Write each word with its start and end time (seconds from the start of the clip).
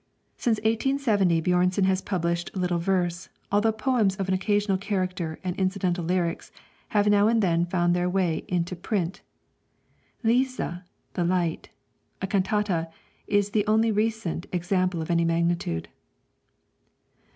Since 0.35 0.57
1870 0.61 1.43
Björnson 1.43 1.83
has 1.85 2.01
published 2.01 2.49
little 2.55 2.79
verse, 2.79 3.29
although 3.51 3.71
poems 3.71 4.15
of 4.15 4.27
an 4.27 4.33
occasional 4.33 4.79
character 4.79 5.37
and 5.43 5.55
incidental 5.57 6.03
lyrics 6.03 6.51
have 6.87 7.05
now 7.07 7.27
and 7.27 7.39
then 7.39 7.67
found 7.67 7.95
their 7.95 8.09
way 8.09 8.43
into 8.47 8.75
print. 8.75 9.21
'Lyset' 10.23 10.81
(The 11.13 11.23
Light), 11.23 11.69
a 12.19 12.25
cantata, 12.25 12.89
is 13.27 13.51
the 13.51 13.67
only 13.67 13.91
recent 13.91 14.47
example 14.51 15.03
of 15.03 15.11
any 15.11 15.23
magnitude. 15.23 15.87